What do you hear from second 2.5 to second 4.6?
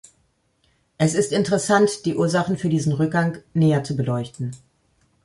für diesen Rückgang näher zu beleuchten.